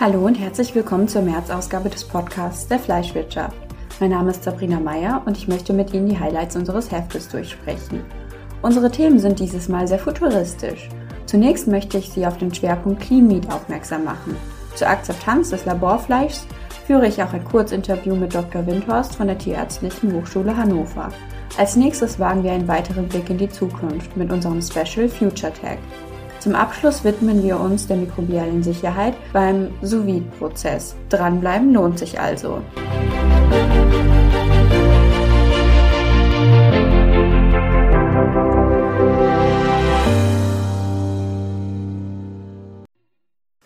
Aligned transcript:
Hallo 0.00 0.24
und 0.24 0.36
herzlich 0.36 0.74
willkommen 0.74 1.08
zur 1.08 1.20
März-Ausgabe 1.20 1.90
des 1.90 2.04
Podcasts 2.04 2.66
der 2.66 2.78
Fleischwirtschaft. 2.78 3.54
Mein 4.00 4.08
Name 4.08 4.30
ist 4.30 4.42
Sabrina 4.42 4.80
Meyer 4.80 5.20
und 5.26 5.36
ich 5.36 5.46
möchte 5.46 5.74
mit 5.74 5.92
Ihnen 5.92 6.08
die 6.08 6.18
Highlights 6.18 6.56
unseres 6.56 6.90
Heftes 6.90 7.28
durchsprechen. 7.28 8.02
Unsere 8.62 8.90
Themen 8.90 9.18
sind 9.18 9.38
dieses 9.38 9.68
Mal 9.68 9.86
sehr 9.86 9.98
futuristisch. 9.98 10.88
Zunächst 11.26 11.66
möchte 11.66 11.98
ich 11.98 12.08
Sie 12.08 12.26
auf 12.26 12.38
den 12.38 12.54
Schwerpunkt 12.54 13.02
Clean 13.02 13.26
Meat 13.26 13.52
aufmerksam 13.52 14.04
machen. 14.04 14.36
Zur 14.74 14.88
Akzeptanz 14.88 15.50
des 15.50 15.66
Laborfleischs 15.66 16.46
führe 16.86 17.06
ich 17.06 17.22
auch 17.22 17.34
ein 17.34 17.44
Kurzinterview 17.44 18.16
mit 18.16 18.34
Dr. 18.34 18.66
Windhorst 18.66 19.16
von 19.16 19.26
der 19.26 19.36
Tierärztlichen 19.36 20.14
Hochschule 20.14 20.56
Hannover. 20.56 21.10
Als 21.58 21.76
nächstes 21.76 22.18
wagen 22.18 22.42
wir 22.42 22.52
einen 22.52 22.68
weiteren 22.68 23.06
Blick 23.06 23.28
in 23.28 23.36
die 23.36 23.50
Zukunft 23.50 24.16
mit 24.16 24.32
unserem 24.32 24.62
Special 24.62 25.10
Future 25.10 25.52
Tech. 25.52 25.78
Zum 26.40 26.54
Abschluss 26.54 27.04
widmen 27.04 27.42
wir 27.42 27.60
uns 27.60 27.86
der 27.86 27.98
mikrobiellen 27.98 28.62
Sicherheit 28.62 29.12
beim 29.34 29.74
sous 29.82 30.22
prozess 30.38 30.96
Dranbleiben 31.10 31.74
lohnt 31.74 31.98
sich 31.98 32.18
also. 32.18 32.62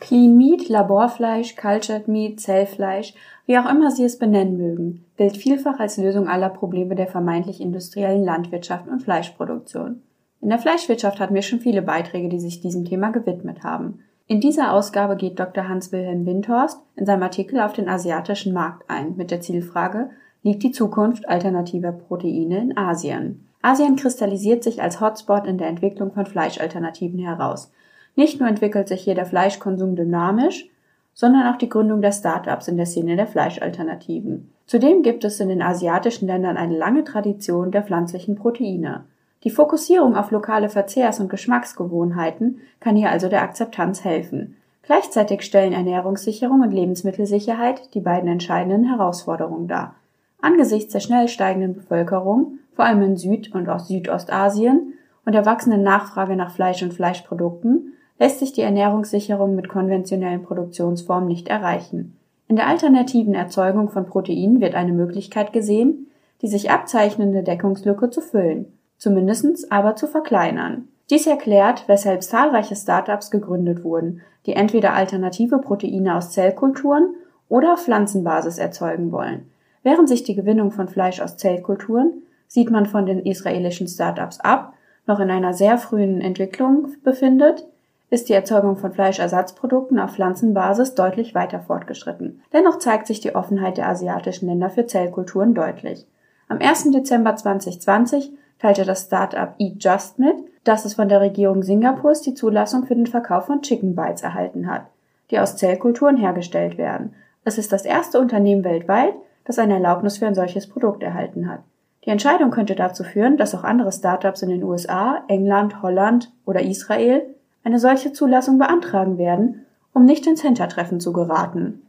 Clean 0.01 0.37
Meat, 0.37 0.68
Laborfleisch, 0.68 1.54
Cultured 1.54 2.09
Meat, 2.09 2.41
Zellfleisch, 2.41 3.15
wie 3.46 3.56
auch 3.56 3.70
immer 3.70 3.93
Sie 3.93 4.02
es 4.02 4.18
benennen 4.18 4.56
mögen, 4.56 5.04
gilt 5.16 5.37
vielfach 5.37 5.79
als 5.79 5.96
Lösung 5.96 6.27
aller 6.27 6.51
Probleme 6.51 6.96
der 6.96 7.06
vermeintlich 7.06 7.60
industriellen 7.60 8.24
Landwirtschaft 8.24 8.88
und 8.88 9.01
Fleischproduktion. 9.01 10.02
In 10.45 10.50
der 10.50 10.59
Fleischwirtschaft 10.59 11.20
hatten 11.20 11.34
wir 11.34 11.40
schon 11.40 11.60
viele 11.60 11.80
Beiträge, 11.80 12.28
die 12.28 12.38
sich 12.38 12.60
diesem 12.60 12.84
Thema 12.84 13.12
gewidmet 13.12 13.64
haben. 13.64 14.00
In 14.26 14.42
dieser 14.42 14.74
Ausgabe 14.74 15.16
geht 15.16 15.40
Dr. 15.40 15.70
Hans-Wilhelm 15.70 16.26
Windhorst 16.26 16.82
in 16.96 17.06
seinem 17.06 17.23
Artikel 17.23 17.60
auf 17.60 17.73
den 17.73 17.88
asiatischen 17.88 18.52
Markt 18.52 18.90
ein 18.90 19.16
mit 19.16 19.30
der 19.30 19.40
Zielfrage 19.40 20.10
Liegt 20.42 20.62
die 20.62 20.70
Zukunft 20.70 21.26
alternativer 21.30 21.92
Proteine 21.92 22.59
in 22.59 22.76
Asien? 22.76 23.48
Asien 23.62 23.96
kristallisiert 23.96 24.62
sich 24.62 24.82
als 24.82 25.00
Hotspot 25.00 25.46
in 25.46 25.56
der 25.56 25.68
Entwicklung 25.68 26.12
von 26.12 26.26
Fleischalternativen 26.26 27.20
heraus. 27.20 27.72
Nicht 28.15 28.38
nur 28.38 28.46
entwickelt 28.50 28.88
sich 28.88 29.00
hier 29.00 29.15
der 29.15 29.24
Fleischkonsum 29.24 29.96
dynamisch, 29.96 30.68
sondern 31.15 31.50
auch 31.50 31.56
die 31.56 31.70
Gründung 31.70 32.02
der 32.02 32.12
Start-ups 32.12 32.68
in 32.68 32.76
der 32.76 32.84
Szene 32.84 33.16
der 33.16 33.26
Fleischalternativen. 33.26 34.52
Zudem 34.66 35.02
gibt 35.02 35.24
es 35.24 35.40
in 35.40 35.48
den 35.48 35.62
asiatischen 35.62 36.26
Ländern 36.26 36.59
eine 36.59 36.76
lange 36.76 37.04
Tradition 37.04 37.70
der 37.70 37.82
pflanzlichen 37.82 38.34
Proteine. 38.34 39.06
Die 39.45 39.50
Fokussierung 39.50 40.16
auf 40.16 40.30
lokale 40.30 40.70
Verzehrs- 40.70 41.20
und 41.20 41.28
Geschmacksgewohnheiten 41.28 42.60
kann 42.80 42.96
hier 42.96 43.10
also 43.10 43.28
der 43.28 43.42
Akzeptanz 43.42 44.02
helfen. 44.02 44.56
Gleichzeitig 44.82 45.42
stellen 45.42 45.74
Ernährungssicherung 45.74 46.62
und 46.62 46.70
Lebensmittelsicherheit 46.70 47.95
die 47.95 48.00
beiden 48.00 48.28
entscheidenden 48.28 48.84
Herausforderungen 48.84 49.68
dar. 49.68 49.96
Angesichts 50.40 50.95
der 50.95 51.00
schnell 51.00 51.28
steigenden 51.28 51.74
Bevölkerung, 51.74 52.59
vor 52.74 52.87
allem 52.87 53.02
in 53.02 53.16
Süd- 53.18 53.54
und 53.54 53.68
Südostasien, 53.80 54.95
und 55.26 55.34
der 55.34 55.46
wachsenden 55.46 55.82
Nachfrage 55.82 56.37
nach 56.37 56.50
Fleisch 56.50 56.82
und 56.82 56.95
Fleischprodukten 56.95 57.95
lässt 58.18 58.38
sich 58.38 58.52
die 58.52 58.62
Ernährungssicherung 58.62 59.54
mit 59.54 59.68
konventionellen 59.68 60.42
Produktionsformen 60.42 61.28
nicht 61.28 61.48
erreichen. 61.48 62.16
In 62.48 62.56
der 62.56 62.66
alternativen 62.66 63.34
Erzeugung 63.34 63.90
von 63.90 64.06
Proteinen 64.06 64.60
wird 64.60 64.75
eine 64.75 64.92
Möglichkeit 64.92 65.53
gesehen, 65.53 66.09
die 66.41 66.48
sich 66.48 66.70
abzeichnende 66.70 67.42
Deckungslücke 67.42 68.10
zu 68.10 68.20
füllen 68.20 68.66
zumindest 69.05 69.71
aber 69.71 69.97
zu 69.97 70.06
verkleinern. 70.06 70.88
Dies 71.10 71.27
erklärt, 71.27 71.84
weshalb 71.87 72.23
zahlreiche 72.23 72.75
Startups 72.75 73.31
gegründet 73.31 73.84
wurden, 73.84 74.23
die 74.47 74.55
entweder 74.55 74.95
alternative 74.95 75.59
Proteine 75.59 76.17
aus 76.17 76.31
Zellkulturen 76.31 77.15
oder 77.51 77.75
auf 77.75 77.84
Pflanzenbasis 77.84 78.56
erzeugen 78.56 79.12
wollen. 79.12 79.51
Während 79.83 80.09
sich 80.09 80.23
die 80.23 80.34
Gewinnung 80.34 80.71
von 80.71 80.89
Fleisch 80.89 81.21
aus 81.21 81.37
Zellkulturen, 81.37 82.23
sieht 82.49 82.71
man 82.71 82.87
von 82.87 83.05
den 83.05 83.21
israelischen 83.21 83.89
Startups 83.89 84.41
ab, 84.41 84.73
noch 85.07 85.21
in 85.21 85.31
einer 85.31 85.53
sehr 85.53 85.77
frühen 85.77 86.23
Entwicklung 86.23 86.89
befindet, 87.03 87.67
ist 88.09 88.31
die 88.31 88.33
Erzeugung 88.33 88.78
von 88.78 88.93
Fleischersatzprodukten 88.93 90.01
auf 90.01 90.15
Pflanzenbasis 90.15 90.95
deutlich 90.95 91.34
weiter 91.34 91.61
fortgeschritten. 91.61 92.41
Dennoch 92.55 92.78
zeigt 92.78 93.07
sich 93.07 93.21
die 93.21 93.34
Offenheit 93.34 93.77
der 93.77 93.89
asiatischen 93.89 94.49
Länder 94.49 94.71
für 94.71 94.87
Zellkulturen 94.87 95.53
deutlich. 95.53 96.07
Am 96.49 96.59
1. 96.59 96.91
Dezember 96.93 97.37
2020 97.37 98.33
teilte 98.65 98.87
das 98.87 99.03
Start-up 99.03 99.57
Eat 99.59 99.85
Just 99.85 100.19
mit, 100.19 100.37
dass 100.65 100.87
es 100.87 100.95
von 100.95 101.11
der 101.11 101.21
Regierung 101.21 101.63
Singapurs 101.63 102.23
die 102.23 102.33
Zulassung 102.33 102.87
für 102.87 102.95
den 102.95 103.07
Verkauf 103.07 103.45
von 103.45 103.61
Chicken 103.61 103.95
Bites 103.95 104.23
erhalten 104.23 104.71
hat, 104.71 104.87
die 105.31 105.39
aus 105.39 105.59
Zellkulturen 105.59 106.17
hergestellt 106.17 106.79
werden. 106.79 107.13
Es 107.45 107.59
ist 107.59 107.73
das 107.73 107.85
erste 107.85 108.19
Unternehmen 108.19 108.65
weltweit, 108.65 109.13
das 109.45 109.59
eine 109.59 109.75
Erlaubnis 109.75 110.17
für 110.17 110.27
ein 110.27 110.35
solches 110.35 110.67
Produkt 110.67 111.03
erhalten 111.03 111.47
hat. 111.47 111.61
Die 112.07 112.09
Entscheidung 112.09 112.51
könnte 112.51 112.75
dazu 112.75 113.05
führen, 113.05 113.37
dass 113.37 113.55
auch 113.55 113.65
andere 113.65 113.93
Startups 113.93 114.41
in 114.41 114.49
den 114.49 114.65
USA, 114.65 115.23
England, 115.29 115.83
Holland 115.83 116.33
oder 116.47 116.63
Israel 116.63 117.21
eine 117.65 117.79
solche 117.79 118.15
Zulassung 118.15 118.57
beantragen 118.57 119.19
werden, 119.19 119.67
um 119.93 120.07
nicht 120.07 120.27
ins 120.27 120.41
Hintertreffen 120.41 121.01
zu 121.01 121.13
geraten. 121.13 121.83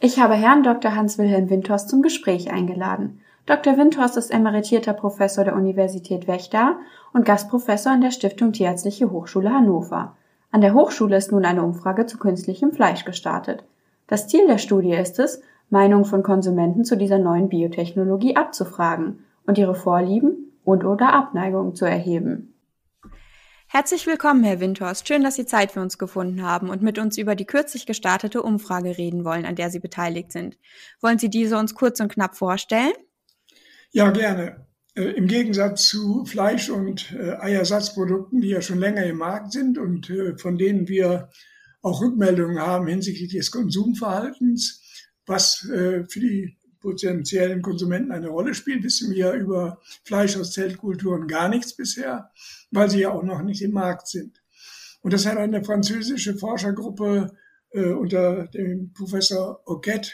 Ich 0.00 0.20
habe 0.20 0.34
Herrn 0.34 0.62
Dr. 0.62 0.94
Hans-Wilhelm 0.94 1.50
Windhorst 1.50 1.88
zum 1.88 2.02
Gespräch 2.02 2.52
eingeladen. 2.52 3.20
Dr. 3.46 3.76
Windhorst 3.76 4.16
ist 4.16 4.30
emeritierter 4.30 4.92
Professor 4.92 5.42
der 5.44 5.56
Universität 5.56 6.28
Wächter 6.28 6.76
und 7.12 7.24
Gastprofessor 7.24 7.90
an 7.90 8.00
der 8.00 8.12
Stiftung 8.12 8.52
Tierärztliche 8.52 9.10
Hochschule 9.10 9.52
Hannover. 9.52 10.14
An 10.52 10.60
der 10.60 10.72
Hochschule 10.72 11.16
ist 11.16 11.32
nun 11.32 11.44
eine 11.44 11.64
Umfrage 11.64 12.06
zu 12.06 12.16
künstlichem 12.16 12.70
Fleisch 12.70 13.04
gestartet. 13.04 13.64
Das 14.06 14.28
Ziel 14.28 14.46
der 14.46 14.58
Studie 14.58 14.92
ist 14.94 15.18
es, 15.18 15.42
Meinungen 15.68 16.04
von 16.04 16.22
Konsumenten 16.22 16.84
zu 16.84 16.96
dieser 16.96 17.18
neuen 17.18 17.48
Biotechnologie 17.48 18.36
abzufragen 18.36 19.24
und 19.48 19.58
ihre 19.58 19.74
Vorlieben 19.74 20.52
und 20.64 20.84
oder 20.84 21.12
Abneigungen 21.12 21.74
zu 21.74 21.86
erheben. 21.86 22.54
Herzlich 23.70 24.06
willkommen, 24.06 24.44
Herr 24.44 24.60
Windhorst. 24.60 25.06
Schön, 25.06 25.22
dass 25.22 25.36
Sie 25.36 25.44
Zeit 25.44 25.72
für 25.72 25.82
uns 25.82 25.98
gefunden 25.98 26.42
haben 26.42 26.70
und 26.70 26.80
mit 26.80 26.98
uns 26.98 27.18
über 27.18 27.34
die 27.34 27.44
kürzlich 27.44 27.84
gestartete 27.84 28.40
Umfrage 28.40 28.96
reden 28.96 29.26
wollen, 29.26 29.44
an 29.44 29.56
der 29.56 29.68
Sie 29.68 29.78
beteiligt 29.78 30.32
sind. 30.32 30.56
Wollen 31.02 31.18
Sie 31.18 31.28
diese 31.28 31.58
uns 31.58 31.74
kurz 31.74 32.00
und 32.00 32.10
knapp 32.10 32.34
vorstellen? 32.34 32.94
Ja, 33.90 34.10
gerne. 34.10 34.66
Äh, 34.94 35.10
Im 35.10 35.26
Gegensatz 35.26 35.86
zu 35.86 36.24
Fleisch- 36.24 36.70
und 36.70 37.12
äh, 37.12 37.36
Eiersatzprodukten, 37.38 38.40
die 38.40 38.48
ja 38.48 38.62
schon 38.62 38.78
länger 38.78 39.04
im 39.04 39.18
Markt 39.18 39.52
sind 39.52 39.76
und 39.76 40.08
äh, 40.08 40.38
von 40.38 40.56
denen 40.56 40.88
wir 40.88 41.28
auch 41.82 42.00
Rückmeldungen 42.00 42.58
haben 42.58 42.86
hinsichtlich 42.86 43.32
des 43.32 43.50
Konsumverhaltens, 43.50 44.82
was 45.26 45.56
für 45.58 46.06
die 46.16 46.58
potenziellen 46.80 47.62
Konsumenten 47.62 48.12
eine 48.12 48.28
Rolle 48.28 48.54
spielt, 48.54 48.84
wissen 48.84 49.12
wir 49.12 49.32
über 49.32 49.80
Fleisch 50.04 50.36
aus 50.36 50.52
Zeltkulturen 50.52 51.26
gar 51.26 51.48
nichts 51.48 51.74
bisher, 51.74 52.30
weil 52.70 52.90
sie 52.90 53.00
ja 53.00 53.10
auch 53.10 53.22
noch 53.22 53.42
nicht 53.42 53.62
im 53.62 53.72
Markt 53.72 54.08
sind. 54.08 54.42
Und 55.00 55.12
das 55.12 55.26
hat 55.26 55.38
eine 55.38 55.64
französische 55.64 56.36
Forschergruppe 56.36 57.32
äh, 57.70 57.90
unter 57.90 58.46
dem 58.48 58.92
Professor 58.92 59.62
Oquette 59.66 60.12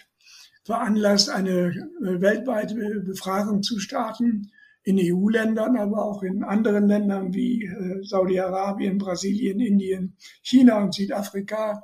veranlasst, 0.65 1.31
eine 1.31 1.69
äh, 1.69 2.21
weltweite 2.21 2.75
Befragung 3.01 3.63
zu 3.63 3.79
starten, 3.79 4.51
in 4.85 4.99
EU-Ländern, 5.01 5.77
aber 5.79 6.05
auch 6.05 6.23
in 6.23 6.45
anderen 6.45 6.87
Ländern 6.87 7.33
wie 7.33 7.65
äh, 7.65 8.05
Saudi-Arabien, 8.05 8.99
Brasilien, 8.99 9.61
Indien, 9.61 10.17
China 10.43 10.83
und 10.83 10.95
Südafrika, 10.95 11.83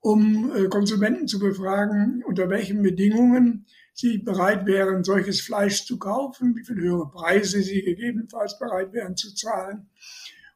um 0.00 0.52
äh, 0.54 0.68
Konsumenten 0.68 1.28
zu 1.28 1.38
befragen, 1.38 2.24
unter 2.26 2.50
welchen 2.50 2.82
Bedingungen 2.82 3.66
sie 3.94 4.18
bereit 4.18 4.66
wären, 4.66 5.04
solches 5.04 5.40
Fleisch 5.40 5.86
zu 5.86 5.98
kaufen, 5.98 6.54
wie 6.56 6.64
viel 6.64 6.76
höhere 6.76 7.08
Preise 7.10 7.62
sie 7.62 7.82
gegebenenfalls 7.82 8.58
bereit 8.58 8.92
wären 8.92 9.16
zu 9.16 9.34
zahlen. 9.34 9.88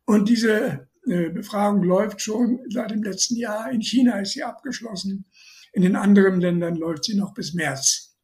Und 0.05 0.29
diese 0.29 0.88
äh, 1.06 1.31
Befragung 1.31 1.82
läuft 1.82 2.20
schon 2.20 2.61
seit 2.69 2.90
dem 2.90 3.02
letzten 3.02 3.37
Jahr. 3.37 3.70
In 3.70 3.81
China 3.81 4.20
ist 4.20 4.32
sie 4.32 4.43
abgeschlossen. 4.43 5.25
In 5.73 5.82
den 5.82 5.96
anderen 5.96 6.40
Ländern 6.40 6.76
läuft 6.76 7.05
sie 7.05 7.17
noch 7.17 7.32
bis 7.35 7.55
März. 7.55 8.17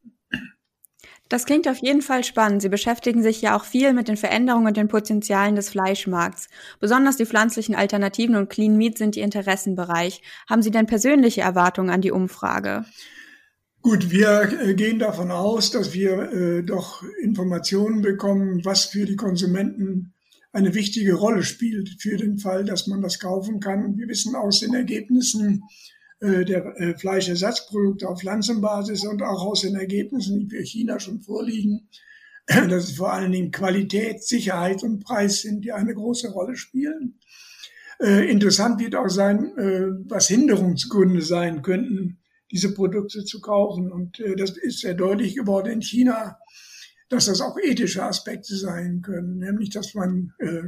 Das 1.28 1.46
klingt 1.46 1.68
auf 1.68 1.78
jeden 1.78 2.02
Fall 2.02 2.22
spannend. 2.22 2.62
Sie 2.62 2.68
beschäftigen 2.68 3.22
sich 3.22 3.40
ja 3.40 3.56
auch 3.56 3.64
viel 3.64 3.92
mit 3.94 4.08
den 4.08 4.16
Veränderungen 4.16 4.66
und 4.66 4.76
den 4.76 4.88
Potenzialen 4.88 5.56
des 5.56 5.70
Fleischmarkts. 5.70 6.48
Besonders 6.80 7.16
die 7.16 7.24
pflanzlichen 7.24 7.74
Alternativen 7.74 8.36
und 8.36 8.50
Clean 8.50 8.76
Meat 8.76 8.98
sind 8.98 9.16
Ihr 9.16 9.24
Interessenbereich. 9.24 10.20
Haben 10.48 10.62
Sie 10.62 10.70
denn 10.70 10.86
persönliche 10.86 11.40
Erwartungen 11.40 11.90
an 11.90 12.02
die 12.02 12.12
Umfrage? 12.12 12.84
Gut, 13.84 14.10
wir 14.10 14.62
äh, 14.62 14.72
gehen 14.72 14.98
davon 14.98 15.30
aus, 15.30 15.70
dass 15.70 15.92
wir 15.92 16.32
äh, 16.32 16.62
doch 16.62 17.02
Informationen 17.22 18.00
bekommen, 18.00 18.64
was 18.64 18.86
für 18.86 19.04
die 19.04 19.14
Konsumenten 19.14 20.14
eine 20.52 20.72
wichtige 20.72 21.12
Rolle 21.12 21.42
spielt 21.42 22.00
für 22.00 22.16
den 22.16 22.38
Fall, 22.38 22.64
dass 22.64 22.86
man 22.86 23.02
das 23.02 23.18
kaufen 23.18 23.60
kann. 23.60 23.98
Wir 23.98 24.08
wissen 24.08 24.36
aus 24.36 24.60
den 24.60 24.72
Ergebnissen 24.72 25.64
äh, 26.20 26.46
der 26.46 26.64
äh, 26.80 26.96
Fleischersatzprodukte 26.96 28.08
auf 28.08 28.20
Pflanzenbasis 28.20 29.04
und 29.04 29.20
auch 29.20 29.44
aus 29.44 29.60
den 29.60 29.74
Ergebnissen, 29.74 30.38
die 30.40 30.48
für 30.48 30.62
China 30.62 30.98
schon 30.98 31.20
vorliegen, 31.20 31.90
dass 32.46 32.84
es 32.84 32.96
vor 32.96 33.12
allen 33.12 33.32
Dingen 33.32 33.50
Qualität, 33.50 34.24
Sicherheit 34.24 34.82
und 34.82 35.04
Preis 35.04 35.42
sind, 35.42 35.62
die 35.62 35.72
eine 35.72 35.92
große 35.92 36.30
Rolle 36.30 36.56
spielen. 36.56 37.18
Äh, 38.00 38.30
interessant 38.30 38.80
wird 38.80 38.94
auch 38.94 39.10
sein, 39.10 39.44
äh, 39.58 39.88
was 40.08 40.28
Hinderungsgründe 40.28 41.20
sein 41.20 41.60
könnten, 41.60 42.20
diese 42.54 42.72
Produkte 42.72 43.24
zu 43.24 43.40
kaufen. 43.40 43.90
Und 43.90 44.20
äh, 44.20 44.36
das 44.36 44.56
ist 44.56 44.80
sehr 44.80 44.94
deutlich 44.94 45.34
geworden 45.34 45.72
in 45.72 45.82
China, 45.82 46.38
dass 47.08 47.26
das 47.26 47.40
auch 47.40 47.58
ethische 47.58 48.04
Aspekte 48.04 48.56
sein 48.56 49.02
können, 49.02 49.38
nämlich 49.38 49.70
dass 49.70 49.94
man 49.94 50.32
äh, 50.38 50.62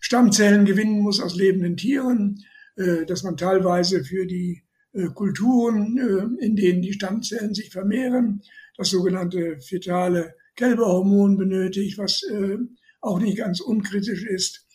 Stammzellen 0.00 0.64
gewinnen 0.64 1.00
muss 1.00 1.20
aus 1.20 1.36
lebenden 1.36 1.76
Tieren, 1.76 2.44
äh, 2.76 3.06
dass 3.06 3.22
man 3.22 3.36
teilweise 3.36 4.04
für 4.04 4.26
die 4.26 4.64
äh, 4.92 5.06
Kulturen, 5.14 5.96
äh, 5.96 6.44
in 6.44 6.56
denen 6.56 6.82
die 6.82 6.92
Stammzellen 6.92 7.54
sich 7.54 7.70
vermehren, 7.70 8.42
das 8.76 8.90
sogenannte 8.90 9.60
fetale 9.60 10.34
Kälberhormon 10.56 11.38
benötigt, 11.38 11.98
was 11.98 12.24
äh, 12.24 12.58
auch 13.00 13.20
nicht 13.20 13.38
ganz 13.38 13.60
unkritisch 13.60 14.24
ist. 14.24 14.66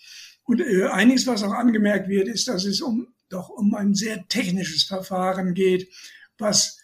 Und 0.45 0.61
äh, 0.61 0.85
einiges, 0.85 1.27
was 1.27 1.43
auch 1.43 1.53
angemerkt 1.53 2.07
wird, 2.07 2.29
ist, 2.29 2.47
dass 2.47 2.63
es 2.63 2.81
um 2.81 3.07
doch 3.29 3.49
um 3.49 3.73
ein 3.73 3.95
sehr 3.95 4.27
technisches 4.29 4.83
Verfahren 4.83 5.53
geht, 5.53 5.89
was 6.37 6.79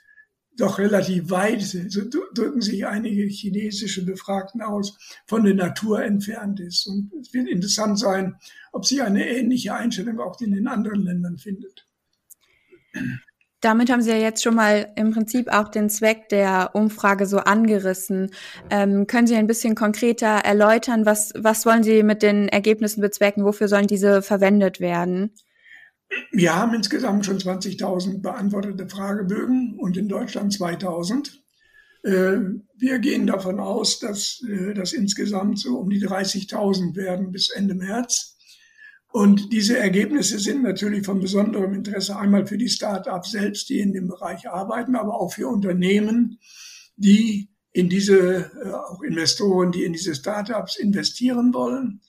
doch 0.59 0.77
relativ 0.77 1.29
weit, 1.29 1.61
so 1.61 2.01
drücken 2.33 2.61
sich 2.61 2.85
einige 2.85 3.23
chinesische 3.23 4.05
Befragten 4.05 4.61
aus, 4.61 4.97
von 5.25 5.43
der 5.43 5.53
Natur 5.53 6.03
entfernt 6.03 6.59
ist. 6.59 6.85
Und 6.87 7.11
es 7.21 7.33
wird 7.33 7.47
interessant 7.47 7.97
sein, 7.97 8.35
ob 8.71 8.85
sich 8.85 9.01
eine 9.01 9.27
ähnliche 9.27 9.73
Einstellung 9.73 10.19
auch 10.19 10.39
in 10.41 10.51
den 10.51 10.67
anderen 10.67 11.03
Ländern 11.03 11.37
findet. 11.37 11.87
Damit 13.61 13.91
haben 13.91 14.01
Sie 14.01 14.09
ja 14.09 14.17
jetzt 14.17 14.41
schon 14.41 14.55
mal 14.55 14.89
im 14.95 15.11
Prinzip 15.11 15.49
auch 15.49 15.67
den 15.67 15.89
Zweck 15.89 16.29
der 16.29 16.71
Umfrage 16.73 17.25
so 17.25 17.39
angerissen. 17.39 18.31
Ähm, 18.69 19.05
können 19.05 19.27
Sie 19.27 19.35
ein 19.35 19.47
bisschen 19.47 19.75
konkreter 19.75 20.27
erläutern, 20.27 21.05
was, 21.05 21.33
was 21.35 21.65
wollen 21.65 21.83
Sie 21.83 22.03
mit 22.03 22.21
den 22.21 22.47
Ergebnissen 22.47 23.01
bezwecken? 23.01 23.43
Wofür 23.43 23.67
sollen 23.67 23.87
diese 23.87 24.21
verwendet 24.21 24.79
werden? 24.79 25.31
Wir 26.31 26.55
haben 26.55 26.73
insgesamt 26.73 27.25
schon 27.25 27.37
20.000 27.37 28.21
beantwortete 28.21 28.87
Fragebögen 28.87 29.75
und 29.77 29.97
in 29.97 30.07
Deutschland 30.07 30.53
2.000. 30.53 31.31
Äh, 32.03 32.59
wir 32.77 32.99
gehen 32.99 33.27
davon 33.27 33.59
aus, 33.59 33.99
dass 33.99 34.41
äh, 34.47 34.73
das 34.73 34.93
insgesamt 34.93 35.59
so 35.59 35.77
um 35.77 35.89
die 35.89 36.03
30.000 36.03 36.95
werden 36.95 37.31
bis 37.31 37.49
Ende 37.49 37.75
März. 37.75 38.37
Und 39.11 39.51
diese 39.51 39.77
Ergebnisse 39.77 40.39
sind 40.39 40.61
natürlich 40.61 41.05
von 41.05 41.19
besonderem 41.19 41.73
Interesse 41.73 42.15
einmal 42.15 42.45
für 42.45 42.57
die 42.57 42.69
Start-ups 42.69 43.31
selbst, 43.31 43.69
die 43.69 43.79
in 43.79 43.91
dem 43.91 44.07
Bereich 44.07 44.47
arbeiten, 44.47 44.95
aber 44.95 45.19
auch 45.19 45.33
für 45.33 45.47
Unternehmen, 45.47 46.39
die 46.95 47.49
in 47.71 47.89
diese, 47.89 48.51
äh, 48.63 48.71
auch 48.71 49.01
Investoren, 49.01 49.71
die 49.71 49.83
in 49.83 49.93
diese 49.93 50.15
Start-ups 50.15 50.77
investieren 50.77 51.53
wollen. 51.53 52.01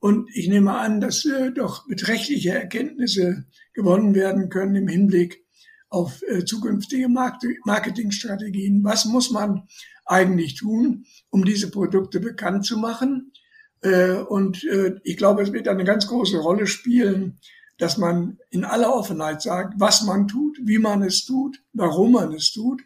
Und 0.00 0.28
ich 0.32 0.48
nehme 0.48 0.78
an, 0.78 1.00
dass 1.00 1.24
äh, 1.24 1.50
doch 1.50 1.86
beträchtliche 1.86 2.50
Erkenntnisse 2.50 3.46
gewonnen 3.74 4.14
werden 4.14 4.48
können 4.48 4.76
im 4.76 4.88
Hinblick 4.88 5.44
auf 5.88 6.22
äh, 6.28 6.44
zukünftige 6.44 7.08
Marketingstrategien. 7.08 8.84
Was 8.84 9.06
muss 9.06 9.30
man 9.30 9.66
eigentlich 10.04 10.54
tun, 10.54 11.06
um 11.30 11.44
diese 11.44 11.70
Produkte 11.70 12.20
bekannt 12.20 12.64
zu 12.64 12.78
machen? 12.78 13.32
Äh, 13.80 14.14
und 14.14 14.64
äh, 14.64 14.96
ich 15.04 15.16
glaube, 15.16 15.42
es 15.42 15.52
wird 15.52 15.68
eine 15.68 15.84
ganz 15.84 16.06
große 16.06 16.38
Rolle 16.38 16.66
spielen, 16.66 17.38
dass 17.78 17.96
man 17.96 18.38
in 18.50 18.64
aller 18.64 18.92
Offenheit 18.92 19.40
sagt, 19.40 19.74
was 19.78 20.02
man 20.02 20.26
tut, 20.26 20.58
wie 20.64 20.78
man 20.78 21.02
es 21.02 21.24
tut, 21.24 21.62
warum 21.72 22.12
man 22.12 22.32
es 22.32 22.52
tut, 22.52 22.82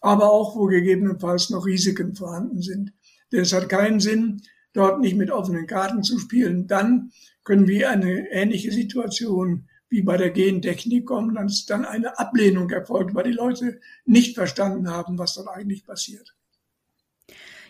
aber 0.00 0.30
auch, 0.30 0.56
wo 0.56 0.66
gegebenenfalls 0.66 1.50
noch 1.50 1.66
Risiken 1.66 2.14
vorhanden 2.14 2.62
sind. 2.62 2.92
Denn 3.32 3.40
es 3.40 3.52
hat 3.52 3.68
keinen 3.68 4.00
Sinn, 4.00 4.42
dort 4.72 5.00
nicht 5.00 5.16
mit 5.16 5.30
offenen 5.30 5.66
Karten 5.66 6.02
zu 6.02 6.18
spielen. 6.18 6.66
Dann 6.66 7.12
können 7.44 7.66
wir 7.66 7.90
eine 7.90 8.30
ähnliche 8.30 8.72
Situation 8.72 9.68
wie 9.88 10.02
bei 10.02 10.16
der 10.16 10.30
Gentechnik 10.30 11.06
kommen, 11.06 11.34
dass 11.34 11.66
dann 11.66 11.84
eine 11.84 12.18
Ablehnung 12.18 12.70
erfolgt, 12.70 13.14
weil 13.14 13.24
die 13.24 13.32
Leute 13.32 13.80
nicht 14.04 14.36
verstanden 14.36 14.88
haben, 14.88 15.18
was 15.18 15.34
dort 15.34 15.48
eigentlich 15.48 15.84
passiert. 15.84 16.36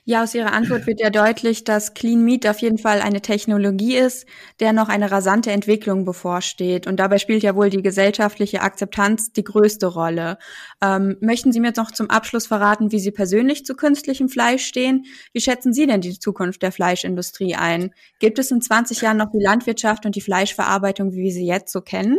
Ja, 0.05 0.23
aus 0.23 0.35
Ihrer 0.35 0.53
Antwort 0.53 0.87
wird 0.87 1.01
ja 1.01 1.11
deutlich, 1.11 1.65
dass 1.65 1.95
Clean 1.95 2.25
Meat 2.25 2.47
auf 2.47 2.59
jeden 2.61 2.79
Fall 2.79 3.01
eine 3.01 3.21
Technologie 3.21 3.97
ist, 3.97 4.27
der 4.59 4.73
noch 4.73 4.89
eine 4.89 5.11
rasante 5.11 5.51
Entwicklung 5.51 6.05
bevorsteht. 6.05 6.87
Und 6.87 6.97
dabei 6.99 7.19
spielt 7.19 7.43
ja 7.43 7.55
wohl 7.55 7.69
die 7.69 7.83
gesellschaftliche 7.83 8.63
Akzeptanz 8.63 9.33
die 9.33 9.45
größte 9.45 9.87
Rolle. 9.87 10.39
Ähm, 10.83 11.17
möchten 11.21 11.53
Sie 11.53 11.61
mir 11.61 11.69
jetzt 11.69 11.77
noch 11.77 11.91
zum 11.91 12.09
Abschluss 12.09 12.47
verraten, 12.47 12.93
wie 12.93 12.99
Sie 12.99 13.11
persönlich 13.11 13.67
zu 13.67 13.75
künstlichem 13.75 14.29
Fleisch 14.29 14.65
stehen? 14.65 15.05
Wie 15.33 15.41
schätzen 15.41 15.73
Sie 15.73 15.87
denn 15.87 16.01
die 16.01 16.19
Zukunft 16.19 16.63
der 16.63 16.73
Fleischindustrie 16.73 17.55
ein? 17.55 17.95
Gibt 18.19 18.39
es 18.39 18.51
in 18.51 18.63
20 18.63 19.03
Jahren 19.03 19.19
noch 19.19 19.31
die 19.31 19.43
Landwirtschaft 19.43 20.07
und 20.07 20.17
die 20.17 20.23
Fleischverarbeitung, 20.23 21.13
wie 21.13 21.25
wir 21.25 21.33
sie 21.33 21.47
jetzt 21.47 21.73
so 21.73 21.83
kennen? 21.83 22.19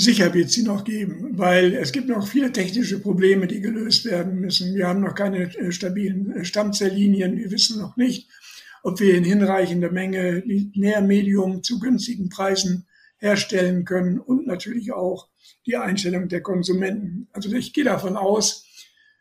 Sicher 0.00 0.32
wird 0.32 0.50
sie 0.50 0.62
noch 0.62 0.84
geben, 0.84 1.36
weil 1.36 1.74
es 1.74 1.92
gibt 1.92 2.08
noch 2.08 2.26
viele 2.26 2.52
technische 2.52 3.00
Probleme, 3.00 3.46
die 3.46 3.60
gelöst 3.60 4.06
werden 4.06 4.40
müssen. 4.40 4.74
Wir 4.74 4.88
haben 4.88 5.02
noch 5.02 5.14
keine 5.14 5.54
äh, 5.54 5.70
stabilen 5.72 6.32
äh, 6.32 6.44
Stammzelllinien. 6.46 7.36
Wir 7.36 7.50
wissen 7.50 7.78
noch 7.78 7.98
nicht, 7.98 8.30
ob 8.82 8.98
wir 8.98 9.14
in 9.14 9.24
hinreichender 9.24 9.92
Menge 9.92 10.42
Nährmedium 10.74 11.62
zu 11.62 11.78
günstigen 11.78 12.30
Preisen 12.30 12.86
herstellen 13.18 13.84
können 13.84 14.18
und 14.18 14.46
natürlich 14.46 14.90
auch 14.92 15.28
die 15.66 15.76
Einstellung 15.76 16.28
der 16.28 16.40
Konsumenten. 16.40 17.28
Also 17.32 17.52
ich 17.52 17.74
gehe 17.74 17.84
davon 17.84 18.16
aus, 18.16 18.64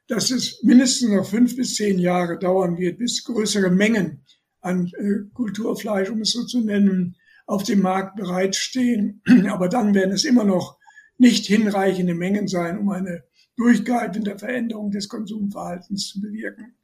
dass 0.07 0.31
es 0.31 0.63
mindestens 0.63 1.09
noch 1.09 1.29
fünf 1.29 1.57
bis 1.57 1.75
zehn 1.75 1.99
Jahre 1.99 2.39
dauern 2.39 2.77
wird, 2.77 2.99
bis 2.99 3.25
größere 3.25 3.69
Mengen 3.69 4.23
an 4.61 4.89
äh, 4.97 5.29
Kulturfleisch, 5.33 6.09
um 6.09 6.21
es 6.21 6.31
so 6.31 6.45
zu 6.45 6.61
nennen, 6.61 7.17
auf 7.49 7.63
dem 7.63 7.81
Markt 7.81 8.15
bereitstehen. 8.15 9.21
Aber 9.49 9.69
dann 9.69 9.95
werden 9.95 10.13
es 10.13 10.23
immer 10.23 10.43
noch 10.43 10.77
nicht 11.17 11.47
hinreichende 11.47 12.13
Mengen 12.13 12.47
sein, 12.47 12.77
um 12.77 12.89
eine 12.89 13.23
durchgreifende 13.57 14.37
Veränderung 14.37 14.91
des 14.91 15.09
Konsumverhaltens 15.09 16.09
zu 16.09 16.21
bewirken. 16.21 16.75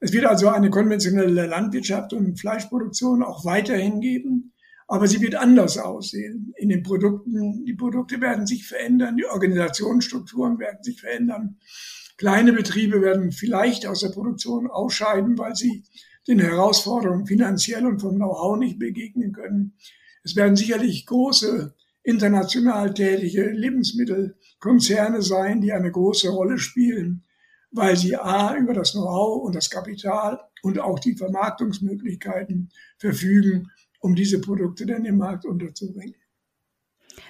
Es 0.00 0.12
wird 0.12 0.24
also 0.24 0.48
eine 0.48 0.70
konventionelle 0.70 1.46
Landwirtschaft 1.46 2.14
und 2.14 2.40
Fleischproduktion 2.40 3.22
auch 3.22 3.44
weiterhin 3.44 4.00
geben, 4.00 4.52
aber 4.88 5.06
sie 5.06 5.20
wird 5.20 5.34
anders 5.34 5.76
aussehen. 5.78 6.54
In 6.56 6.70
den 6.70 6.82
Produkten, 6.82 7.64
die 7.64 7.74
Produkte 7.74 8.20
werden 8.20 8.46
sich 8.46 8.66
verändern, 8.66 9.16
die 9.16 9.26
Organisationsstrukturen 9.26 10.58
werden 10.58 10.82
sich 10.82 11.00
verändern. 11.00 11.58
Kleine 12.16 12.52
Betriebe 12.52 13.02
werden 13.02 13.30
vielleicht 13.30 13.86
aus 13.86 14.00
der 14.00 14.08
Produktion 14.08 14.68
ausscheiden, 14.68 15.38
weil 15.38 15.54
sie 15.54 15.84
den 16.26 16.38
Herausforderungen 16.38 17.26
finanziell 17.26 17.86
und 17.86 18.00
vom 18.00 18.16
Know-how 18.16 18.58
nicht 18.58 18.78
begegnen 18.78 19.32
können. 19.32 19.74
Es 20.24 20.36
werden 20.36 20.56
sicherlich 20.56 21.06
große 21.06 21.74
international 22.04 22.94
tätige 22.94 23.50
Lebensmittelkonzerne 23.50 25.22
sein, 25.22 25.60
die 25.60 25.72
eine 25.72 25.90
große 25.90 26.28
Rolle 26.30 26.58
spielen, 26.58 27.24
weil 27.70 27.96
sie 27.96 28.16
A 28.16 28.56
über 28.56 28.74
das 28.74 28.92
Know-how 28.92 29.44
und 29.44 29.54
das 29.54 29.70
Kapital 29.70 30.40
und 30.62 30.78
auch 30.78 30.98
die 30.98 31.16
Vermarktungsmöglichkeiten 31.16 32.70
verfügen, 32.98 33.70
um 34.00 34.14
diese 34.14 34.40
Produkte 34.40 34.86
dann 34.86 35.04
im 35.04 35.18
Markt 35.18 35.44
unterzubringen. 35.44 36.16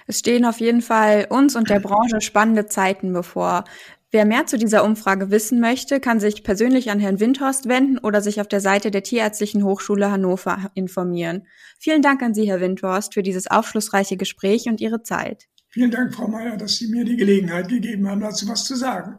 Es 0.07 0.19
stehen 0.19 0.45
auf 0.45 0.59
jeden 0.59 0.81
Fall 0.81 1.27
uns 1.29 1.55
und 1.55 1.69
der 1.69 1.79
Branche 1.79 2.21
spannende 2.21 2.67
Zeiten 2.67 3.13
bevor. 3.13 3.65
Wer 4.13 4.25
mehr 4.25 4.45
zu 4.45 4.59
dieser 4.59 4.83
Umfrage 4.83 5.31
wissen 5.31 5.59
möchte, 5.59 5.99
kann 5.99 6.19
sich 6.19 6.43
persönlich 6.43 6.91
an 6.91 6.99
Herrn 6.99 7.19
Windhorst 7.19 7.67
wenden 7.67 7.97
oder 7.97 8.21
sich 8.21 8.39
auf 8.39 8.47
der 8.47 8.61
Seite 8.61 8.91
der 8.91 9.01
Tierärztlichen 9.01 9.63
Hochschule 9.63 10.11
Hannover 10.11 10.69
informieren. 10.75 11.47
Vielen 11.79 12.03
Dank 12.03 12.21
an 12.21 12.35
Sie, 12.35 12.47
Herr 12.47 12.61
Windhorst, 12.61 13.15
für 13.15 13.23
dieses 13.23 13.49
aufschlussreiche 13.49 14.15
Gespräch 14.15 14.67
und 14.67 14.79
Ihre 14.81 15.01
Zeit. 15.01 15.47
Vielen 15.69 15.89
Dank, 15.89 16.13
Frau 16.13 16.27
Mayer, 16.27 16.57
dass 16.57 16.75
Sie 16.75 16.89
mir 16.89 17.03
die 17.05 17.15
Gelegenheit 17.15 17.69
gegeben 17.69 18.07
haben, 18.07 18.21
dazu 18.21 18.47
was 18.47 18.65
zu 18.65 18.75
sagen. 18.75 19.17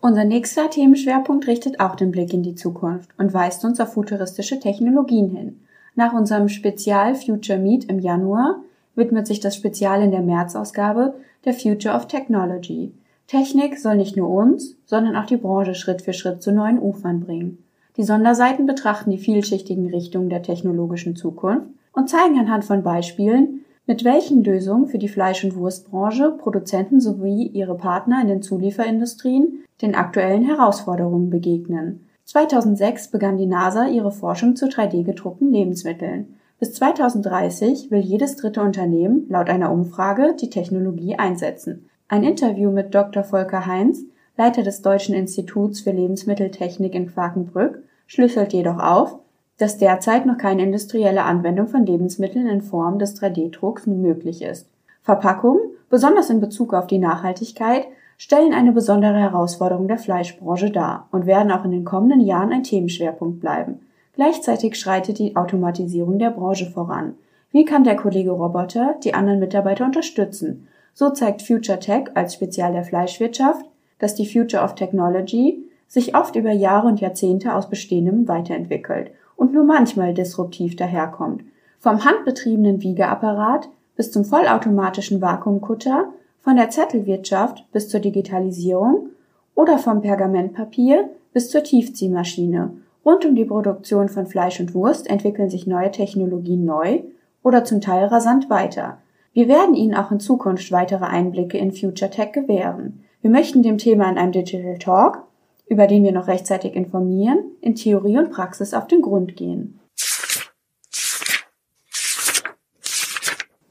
Unser 0.00 0.24
nächster 0.24 0.68
Themenschwerpunkt 0.68 1.46
richtet 1.46 1.78
auch 1.78 1.94
den 1.94 2.10
Blick 2.10 2.32
in 2.32 2.42
die 2.42 2.56
Zukunft 2.56 3.10
und 3.18 3.32
weist 3.32 3.64
uns 3.64 3.78
auf 3.78 3.92
futuristische 3.92 4.58
Technologien 4.58 5.30
hin. 5.30 5.60
Nach 5.94 6.12
unserem 6.12 6.48
Spezial 6.48 7.14
Future 7.14 7.60
Meet 7.60 7.84
im 7.84 8.00
Januar 8.00 8.60
widmet 8.94 9.26
sich 9.26 9.40
das 9.40 9.56
Spezial 9.56 10.02
in 10.02 10.10
der 10.10 10.22
März-Ausgabe 10.22 11.14
der 11.44 11.54
Future 11.54 11.94
of 11.94 12.06
Technology. 12.06 12.92
Technik 13.26 13.78
soll 13.78 13.96
nicht 13.96 14.16
nur 14.16 14.28
uns, 14.28 14.76
sondern 14.84 15.16
auch 15.16 15.26
die 15.26 15.36
Branche 15.36 15.74
Schritt 15.74 16.02
für 16.02 16.12
Schritt 16.12 16.42
zu 16.42 16.52
neuen 16.52 16.78
Ufern 16.78 17.20
bringen. 17.20 17.58
Die 17.96 18.02
Sonderseiten 18.02 18.66
betrachten 18.66 19.10
die 19.10 19.18
vielschichtigen 19.18 19.88
Richtungen 19.88 20.28
der 20.28 20.42
technologischen 20.42 21.16
Zukunft 21.16 21.68
und 21.92 22.10
zeigen 22.10 22.38
anhand 22.38 22.64
von 22.64 22.82
Beispielen, 22.82 23.64
mit 23.86 24.04
welchen 24.04 24.42
Lösungen 24.42 24.88
für 24.88 24.98
die 24.98 25.08
Fleisch- 25.08 25.44
und 25.44 25.56
Wurstbranche 25.56 26.30
Produzenten 26.32 27.00
sowie 27.00 27.46
ihre 27.48 27.76
Partner 27.76 28.20
in 28.22 28.28
den 28.28 28.42
Zulieferindustrien 28.42 29.64
den 29.82 29.94
aktuellen 29.94 30.44
Herausforderungen 30.44 31.30
begegnen. 31.30 32.06
2006 32.24 33.10
begann 33.10 33.36
die 33.36 33.46
NASA 33.46 33.86
ihre 33.86 34.10
Forschung 34.10 34.56
zu 34.56 34.66
3D-gedruckten 34.66 35.50
Lebensmitteln. 35.50 36.36
Bis 36.64 36.72
2030 36.76 37.90
will 37.90 38.00
jedes 38.00 38.36
dritte 38.36 38.62
Unternehmen 38.62 39.26
laut 39.28 39.50
einer 39.50 39.70
Umfrage 39.70 40.34
die 40.34 40.48
Technologie 40.48 41.14
einsetzen. 41.14 41.90
Ein 42.08 42.24
Interview 42.24 42.70
mit 42.70 42.94
Dr. 42.94 43.22
Volker 43.22 43.66
Heinz, 43.66 44.00
Leiter 44.38 44.62
des 44.62 44.80
Deutschen 44.80 45.14
Instituts 45.14 45.82
für 45.82 45.90
Lebensmitteltechnik 45.90 46.94
in 46.94 47.08
Quakenbrück, 47.08 47.82
schlüsselt 48.06 48.54
jedoch 48.54 48.78
auf, 48.78 49.18
dass 49.58 49.76
derzeit 49.76 50.24
noch 50.24 50.38
keine 50.38 50.62
industrielle 50.62 51.24
Anwendung 51.24 51.68
von 51.68 51.84
Lebensmitteln 51.84 52.46
in 52.46 52.62
Form 52.62 52.98
des 52.98 53.20
3D-Drucks 53.20 53.86
möglich 53.86 54.40
ist. 54.40 54.66
Verpackungen, 55.02 55.60
besonders 55.90 56.30
in 56.30 56.40
Bezug 56.40 56.72
auf 56.72 56.86
die 56.86 56.96
Nachhaltigkeit, 56.96 57.88
stellen 58.16 58.54
eine 58.54 58.72
besondere 58.72 59.18
Herausforderung 59.18 59.86
der 59.86 59.98
Fleischbranche 59.98 60.70
dar 60.70 61.08
und 61.12 61.26
werden 61.26 61.52
auch 61.52 61.66
in 61.66 61.72
den 61.72 61.84
kommenden 61.84 62.22
Jahren 62.22 62.52
ein 62.52 62.62
Themenschwerpunkt 62.62 63.40
bleiben. 63.40 63.80
Gleichzeitig 64.16 64.76
schreitet 64.76 65.18
die 65.18 65.36
Automatisierung 65.36 66.18
der 66.18 66.30
Branche 66.30 66.70
voran. 66.70 67.14
Wie 67.50 67.64
kann 67.64 67.84
der 67.84 67.96
Kollege 67.96 68.30
Roboter 68.30 68.96
die 69.02 69.14
anderen 69.14 69.40
Mitarbeiter 69.40 69.84
unterstützen? 69.84 70.68
So 70.92 71.10
zeigt 71.10 71.42
Future 71.42 71.78
Tech 71.78 72.04
als 72.14 72.34
Spezial 72.34 72.72
der 72.72 72.84
Fleischwirtschaft, 72.84 73.64
dass 73.98 74.14
die 74.14 74.26
Future 74.26 74.62
of 74.62 74.74
Technology 74.74 75.64
sich 75.88 76.16
oft 76.16 76.36
über 76.36 76.52
Jahre 76.52 76.88
und 76.88 77.00
Jahrzehnte 77.00 77.54
aus 77.54 77.68
Bestehendem 77.68 78.28
weiterentwickelt 78.28 79.10
und 79.36 79.52
nur 79.52 79.64
manchmal 79.64 80.14
disruptiv 80.14 80.76
daherkommt. 80.76 81.42
Vom 81.78 82.04
handbetriebenen 82.04 82.82
Wiegeapparat 82.82 83.68
bis 83.96 84.10
zum 84.10 84.24
vollautomatischen 84.24 85.20
Vakuumkutter, 85.20 86.08
von 86.40 86.56
der 86.56 86.70
Zettelwirtschaft 86.70 87.64
bis 87.72 87.88
zur 87.88 88.00
Digitalisierung 88.00 89.10
oder 89.54 89.78
vom 89.78 90.02
Pergamentpapier 90.02 91.08
bis 91.32 91.50
zur 91.50 91.62
Tiefziehmaschine. 91.62 92.70
Rund 93.04 93.24
um 93.26 93.34
die 93.34 93.44
Produktion 93.44 94.08
von 94.08 94.26
Fleisch 94.26 94.60
und 94.60 94.74
Wurst 94.74 95.08
entwickeln 95.08 95.50
sich 95.50 95.66
neue 95.66 95.90
Technologien 95.90 96.64
neu 96.64 97.02
oder 97.42 97.64
zum 97.64 97.80
Teil 97.80 98.06
rasant 98.06 98.48
weiter. 98.48 98.98
Wir 99.34 99.48
werden 99.48 99.74
Ihnen 99.74 99.94
auch 99.94 100.10
in 100.10 100.20
Zukunft 100.20 100.72
weitere 100.72 101.04
Einblicke 101.04 101.58
in 101.58 101.72
Future 101.72 102.10
Tech 102.10 102.32
gewähren. 102.32 103.04
Wir 103.20 103.30
möchten 103.30 103.62
dem 103.62 103.78
Thema 103.78 104.08
in 104.08 104.16
einem 104.16 104.32
Digital 104.32 104.78
Talk, 104.78 105.24
über 105.66 105.86
den 105.86 106.02
wir 106.04 106.12
noch 106.12 106.28
rechtzeitig 106.28 106.74
informieren, 106.74 107.38
in 107.60 107.74
Theorie 107.74 108.18
und 108.18 108.30
Praxis 108.30 108.72
auf 108.72 108.86
den 108.86 109.02
Grund 109.02 109.36
gehen. 109.36 109.80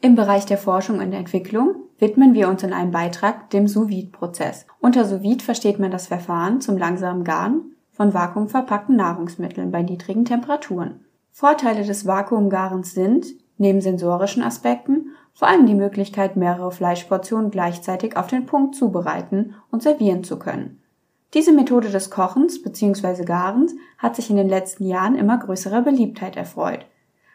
Im 0.01 0.15
Bereich 0.15 0.45
der 0.45 0.57
Forschung 0.57 0.99
und 0.99 1.13
Entwicklung 1.13 1.75
widmen 1.97 2.33
wir 2.33 2.49
uns 2.49 2.61
in 2.61 2.73
einem 2.73 2.91
Beitrag 2.91 3.49
dem 3.51 3.67
sous 3.67 3.89
prozess 4.11 4.65
Unter 4.81 5.05
sous 5.05 5.21
versteht 5.41 5.79
man 5.79 5.91
das 5.91 6.07
Verfahren 6.07 6.59
zum 6.59 6.77
langsamen 6.77 7.23
Garen 7.23 7.72
von 7.93 8.13
vakuumverpackten 8.13 8.95
Nahrungsmitteln 8.95 9.71
bei 9.71 9.81
niedrigen 9.81 10.25
Temperaturen. 10.25 11.05
Vorteile 11.31 11.83
des 11.83 12.05
Vakuumgarens 12.05 12.93
sind, 12.93 13.27
neben 13.57 13.81
sensorischen 13.81 14.43
Aspekten, 14.43 15.11
vor 15.33 15.47
allem 15.47 15.65
die 15.65 15.75
Möglichkeit, 15.75 16.35
mehrere 16.35 16.71
Fleischportionen 16.71 17.49
gleichzeitig 17.49 18.17
auf 18.17 18.27
den 18.27 18.45
Punkt 18.45 18.75
zubereiten 18.75 19.55
und 19.71 19.81
servieren 19.81 20.23
zu 20.23 20.37
können. 20.37 20.81
Diese 21.33 21.51
Methode 21.51 21.89
des 21.89 22.11
Kochens 22.11 22.61
bzw. 22.61 23.23
Garens 23.23 23.73
hat 23.97 24.15
sich 24.15 24.29
in 24.29 24.35
den 24.35 24.49
letzten 24.49 24.85
Jahren 24.85 25.15
immer 25.15 25.37
größerer 25.37 25.81
Beliebtheit 25.81 26.35
erfreut. 26.35 26.85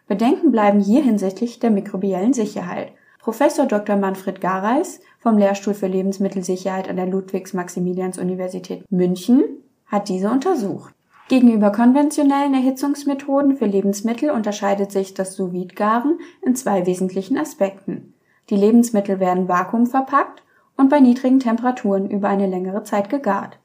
Bedenken 0.07 0.53
bleiben 0.53 0.81
hier 0.81 1.03
hinsichtlich 1.03 1.59
der 1.59 1.71
mikrobiellen 1.71 2.33
Sicherheit. 2.33 2.93
Professor 3.19 3.67
Dr. 3.67 3.97
Manfred 3.97 4.41
Gareis 4.41 5.01
vom 5.19 5.37
Lehrstuhl 5.37 5.75
für 5.75 5.89
Lebensmittelsicherheit 5.89 6.89
an 6.89 6.97
der 6.97 7.07
Ludwigs-Maximilians-Universität 7.07 8.85
München 8.91 9.45
hat 9.89 10.09
diese 10.09 10.31
untersucht. 10.31 10.95
Gegenüber 11.29 11.71
konventionellen 11.71 12.55
Erhitzungsmethoden 12.55 13.57
für 13.57 13.67
Lebensmittel 13.67 14.31
unterscheidet 14.31 14.91
sich 14.91 15.13
das 15.13 15.35
sous 15.37 15.53
garen 15.75 16.19
in 16.41 16.57
zwei 16.57 16.87
wesentlichen 16.87 17.37
Aspekten. 17.37 18.15
Die 18.49 18.57
Lebensmittel 18.57 19.21
werden 19.21 19.47
vakuumverpackt 19.47 20.43
und 20.79 20.89
bei 20.89 21.01
niedrigen 21.01 21.41
Temperaturen 21.41 22.09
über 22.11 22.29
eine 22.29 22.47
längere 22.47 22.83
Zeit 22.83 23.11
gegart. 23.11 23.59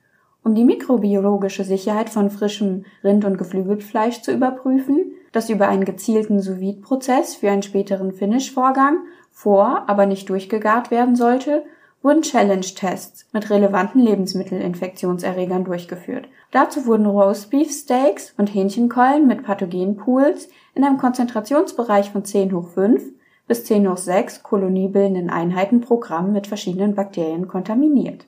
Um 0.43 0.55
die 0.55 0.65
mikrobiologische 0.65 1.63
Sicherheit 1.63 2.09
von 2.09 2.29
frischem 2.29 2.83
Rind- 3.01 3.23
und 3.23 3.37
Geflügelfleisch 3.37 4.21
zu 4.21 4.33
überprüfen, 4.33 5.13
das 5.31 5.49
über 5.49 5.69
einen 5.69 5.85
gezielten 5.85 6.41
sous 6.41 6.81
prozess 6.81 7.35
für 7.35 7.49
einen 7.49 7.63
späteren 7.63 8.11
Finish-Vorgang 8.11 8.97
vor, 9.31 9.83
aber 9.87 10.05
nicht 10.05 10.29
durchgegart 10.29 10.91
werden 10.91 11.15
sollte, 11.15 11.63
wurden 12.03 12.21
Challenge-Tests 12.21 13.27
mit 13.31 13.49
relevanten 13.49 14.01
Lebensmittelinfektionserregern 14.01 15.63
durchgeführt. 15.63 16.27
Dazu 16.51 16.85
wurden 16.85 17.05
Roastbeef-Steaks 17.05 18.35
und 18.37 18.53
Hähnchenkeulen 18.53 19.25
mit 19.25 19.43
Pathogenpools 19.43 20.49
in 20.75 20.83
einem 20.83 20.97
Konzentrationsbereich 20.97 22.11
von 22.11 22.25
10 22.25 22.53
hoch 22.53 22.67
5 22.67 23.01
bis 23.47 23.65
10 23.65 23.89
hoch 23.89 23.97
6 23.97 24.43
koloniebildenden 24.43 25.29
Einheiten 25.29 25.81
pro 25.81 25.97
Gramm 25.97 26.33
mit 26.33 26.45
verschiedenen 26.45 26.93
Bakterien 26.93 27.47
kontaminiert. 27.47 28.25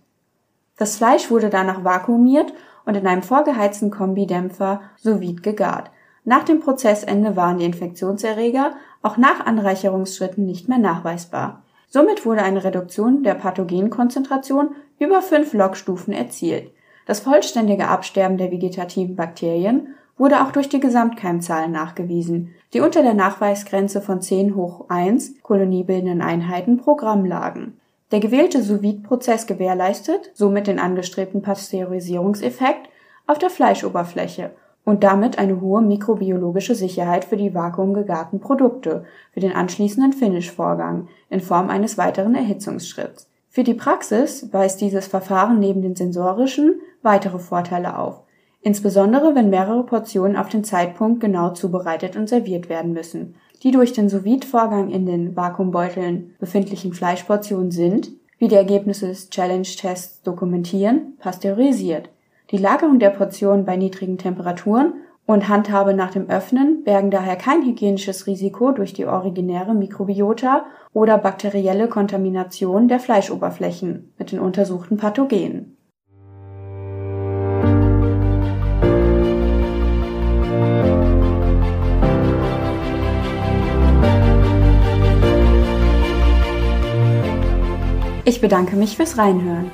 Das 0.77 0.97
Fleisch 0.97 1.29
wurde 1.29 1.49
danach 1.49 1.83
vakuumiert 1.83 2.53
und 2.85 2.95
in 2.95 3.07
einem 3.07 3.23
vorgeheizten 3.23 3.91
Kombidämpfer 3.91 4.81
sous 4.97 5.19
vide 5.19 5.41
gegart. 5.41 5.91
Nach 6.23 6.43
dem 6.43 6.59
Prozessende 6.59 7.35
waren 7.35 7.59
die 7.59 7.65
Infektionserreger 7.65 8.71
auch 9.01 9.17
nach 9.17 9.45
Anreicherungsschritten 9.45 10.45
nicht 10.45 10.67
mehr 10.67 10.79
nachweisbar. 10.79 11.61
Somit 11.87 12.25
wurde 12.25 12.43
eine 12.43 12.63
Reduktion 12.63 13.23
der 13.23 13.35
Pathogenkonzentration 13.35 14.75
über 14.99 15.21
fünf 15.21 15.53
Logstufen 15.53 16.13
erzielt. 16.13 16.71
Das 17.05 17.19
vollständige 17.19 17.87
Absterben 17.87 18.37
der 18.37 18.51
vegetativen 18.51 19.15
Bakterien 19.15 19.95
wurde 20.17 20.41
auch 20.41 20.51
durch 20.51 20.69
die 20.69 20.79
Gesamtkeimzahlen 20.79 21.71
nachgewiesen, 21.71 22.53
die 22.73 22.79
unter 22.79 23.03
der 23.03 23.13
Nachweisgrenze 23.13 24.01
von 24.01 24.21
10 24.21 24.55
hoch 24.55 24.85
1 24.89 25.41
koloniebildenden 25.43 26.21
Einheiten 26.21 26.77
pro 26.77 26.95
Gramm 26.95 27.25
lagen. 27.25 27.79
Der 28.11 28.19
gewählte 28.19 28.61
sous 28.61 28.79
prozess 29.03 29.47
gewährleistet 29.47 30.31
somit 30.33 30.67
den 30.67 30.79
angestrebten 30.79 31.41
Pasteurisierungseffekt 31.41 32.89
auf 33.27 33.39
der 33.39 33.49
Fleischoberfläche 33.49 34.51
und 34.85 35.03
damit 35.03 35.39
eine 35.39 35.59
hohe 35.59 35.81
mikrobiologische 35.81 36.75
Sicherheit 36.75 37.25
für 37.25 37.37
die 37.37 37.53
vakuumgegarten 37.53 38.39
Produkte 38.39 39.03
für 39.33 39.39
den 39.39 39.51
anschließenden 39.51 40.13
Finish-Vorgang 40.13 41.07
in 41.29 41.41
Form 41.41 41.69
eines 41.69 41.97
weiteren 41.97 42.35
Erhitzungsschritts. 42.35 43.27
Für 43.49 43.63
die 43.63 43.73
Praxis 43.73 44.53
weist 44.53 44.79
dieses 44.81 45.07
Verfahren 45.07 45.59
neben 45.59 45.81
den 45.81 45.95
sensorischen 45.95 46.81
weitere 47.01 47.39
Vorteile 47.39 47.97
auf, 47.97 48.21
insbesondere 48.61 49.33
wenn 49.33 49.49
mehrere 49.49 49.83
Portionen 49.83 50.37
auf 50.37 50.49
den 50.49 50.63
Zeitpunkt 50.63 51.19
genau 51.19 51.49
zubereitet 51.49 52.15
und 52.15 52.29
serviert 52.29 52.69
werden 52.69 52.93
müssen. 52.93 53.35
Die 53.63 53.71
durch 53.71 53.93
den 53.93 54.09
sous 54.09 54.23
vorgang 54.45 54.91
in 54.91 55.05
den 55.05 55.35
Vakuumbeuteln 55.35 56.35
befindlichen 56.39 56.93
Fleischportionen 56.93 57.71
sind, 57.71 58.11
wie 58.37 58.49
die 58.49 58.55
Ergebnisse 58.55 59.07
des 59.07 59.29
Challenge-Tests 59.29 60.21
dokumentieren, 60.21 61.13
pasteurisiert 61.19 62.09
die 62.51 62.57
Lagerung 62.57 62.99
der 62.99 63.09
Portionen 63.09 63.65
bei 63.65 63.75
niedrigen 63.75 64.17
Temperaturen 64.17 64.93
und 65.25 65.49
Handhabe 65.49 65.95
nach 65.95 66.11
dem 66.11 66.29
Öffnen 66.29 66.83
bergen 66.83 67.09
daher 67.09 67.35
kein 67.35 67.65
hygienisches 67.65 68.27
Risiko 68.27 68.71
durch 68.71 68.93
die 68.93 69.07
originäre 69.07 69.73
Mikrobiota 69.73 70.65
oder 70.93 71.17
bakterielle 71.17 71.87
Kontamination 71.87 72.87
der 72.87 72.99
Fleischoberflächen 72.99 74.13
mit 74.19 74.31
den 74.31 74.39
untersuchten 74.39 74.97
Pathogenen. 74.97 75.71
Ich 88.27 88.41
bedanke 88.41 88.75
mich 88.75 88.97
fürs 88.97 89.17
Reinhören. 89.17 89.71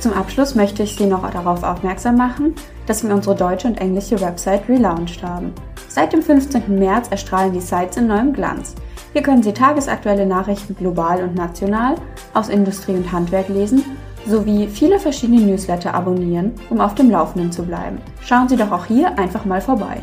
Zum 0.00 0.14
Abschluss 0.14 0.54
möchte 0.54 0.82
ich 0.82 0.96
Sie 0.96 1.04
noch 1.04 1.30
darauf 1.30 1.62
aufmerksam 1.62 2.16
machen, 2.16 2.54
dass 2.86 3.04
wir 3.04 3.14
unsere 3.14 3.36
deutsche 3.36 3.68
und 3.68 3.78
englische 3.78 4.18
Website 4.22 4.66
relaunched 4.66 5.22
haben. 5.22 5.52
Seit 5.88 6.14
dem 6.14 6.22
15. 6.22 6.78
März 6.78 7.08
erstrahlen 7.10 7.52
die 7.52 7.60
Sites 7.60 7.98
in 7.98 8.06
neuem 8.06 8.32
Glanz. 8.32 8.74
Hier 9.12 9.22
können 9.22 9.42
Sie 9.42 9.52
tagesaktuelle 9.52 10.24
Nachrichten 10.24 10.74
global 10.74 11.22
und 11.22 11.34
national 11.34 11.96
aus 12.32 12.48
Industrie 12.48 12.94
und 12.94 13.12
Handwerk 13.12 13.50
lesen 13.50 13.84
sowie 14.26 14.68
viele 14.68 14.98
verschiedene 14.98 15.42
Newsletter 15.42 15.92
abonnieren, 15.92 16.52
um 16.70 16.80
auf 16.80 16.94
dem 16.94 17.10
Laufenden 17.10 17.52
zu 17.52 17.62
bleiben. 17.62 17.98
Schauen 18.22 18.48
Sie 18.48 18.56
doch 18.56 18.70
auch 18.70 18.86
hier 18.86 19.18
einfach 19.18 19.44
mal 19.44 19.60
vorbei. 19.60 19.98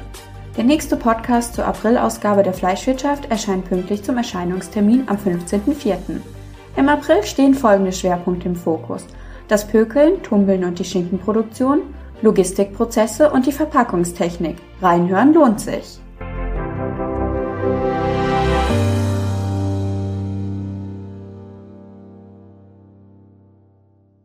Der 0.57 0.63
nächste 0.63 0.95
Podcast 0.95 1.55
zur 1.55 1.65
Aprilausgabe 1.65 2.43
der 2.43 2.53
Fleischwirtschaft 2.53 3.31
erscheint 3.31 3.65
pünktlich 3.65 4.03
zum 4.03 4.17
Erscheinungstermin 4.17 5.07
am 5.07 5.17
15.04. 5.17 5.97
Im 6.75 6.89
April 6.89 7.23
stehen 7.23 7.55
folgende 7.55 7.91
Schwerpunkte 7.91 8.47
im 8.47 8.55
Fokus– 8.55 9.07
das 9.47 9.67
Pökeln, 9.67 10.21
Tumbeln 10.23 10.63
und 10.63 10.79
die 10.79 10.83
Schinkenproduktion, 10.83 11.81
Logistikprozesse 12.21 13.31
und 13.31 13.45
die 13.45 13.51
Verpackungstechnik. 13.51 14.57
Reinhören 14.81 15.33
lohnt 15.33 15.59
sich. 15.59 15.99